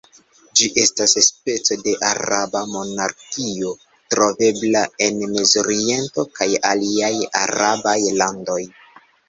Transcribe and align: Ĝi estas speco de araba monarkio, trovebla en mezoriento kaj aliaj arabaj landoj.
Ĝi 0.59 0.67
estas 0.83 1.11
speco 1.25 1.77
de 1.87 1.93
araba 2.11 2.61
monarkio, 2.71 3.75
trovebla 4.15 4.83
en 5.09 5.23
mezoriento 5.37 6.27
kaj 6.41 6.51
aliaj 6.73 7.15
arabaj 7.47 7.97
landoj. 8.25 8.61